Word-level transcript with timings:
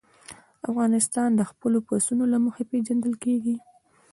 افغانستان 0.69 1.29
د 1.35 1.41
خپلو 1.49 1.77
پسونو 1.87 2.25
له 2.33 2.37
مخې 2.45 2.63
پېژندل 2.71 3.13
کېږي. 3.23 3.55